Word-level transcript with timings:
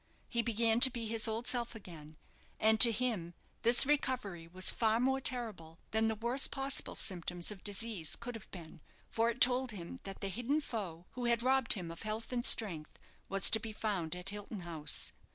He 0.29 0.41
began 0.41 0.79
to 0.79 0.89
be 0.89 1.05
his 1.05 1.27
old 1.27 1.45
self 1.45 1.75
again; 1.75 2.17
and 2.59 2.79
to 2.79 2.91
him 2.91 3.35
this 3.61 3.85
recovery 3.85 4.47
was 4.47 4.71
far 4.71 4.99
more 4.99 5.21
terrible 5.21 5.77
than 5.91 6.07
the 6.07 6.15
worst 6.15 6.49
possible 6.49 6.95
symptoms 6.95 7.51
of 7.51 7.63
disease 7.63 8.15
could 8.15 8.33
have 8.33 8.49
been, 8.49 8.81
for 9.11 9.29
it 9.29 9.39
told 9.39 9.69
him 9.69 9.99
that 10.01 10.21
the 10.21 10.29
hidden 10.29 10.59
foe 10.59 11.05
who 11.11 11.25
had 11.25 11.43
robbed 11.43 11.73
him 11.73 11.91
of 11.91 12.01
health 12.01 12.33
and 12.33 12.47
strength, 12.47 12.97
was 13.29 13.47
to 13.51 13.59
be 13.59 13.71
found 13.73 14.15
at 14.15 14.29
Hilton 14.29 14.61
House. 14.61 15.11